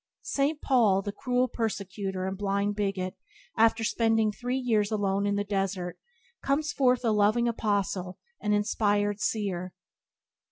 [0.23, 0.59] St.
[0.63, 3.15] Paul, the cruel persecutor and blind bigot,
[3.55, 5.99] after spending three years alone in the desert,
[6.41, 9.75] comes forth a loving apostle and an inspired seer.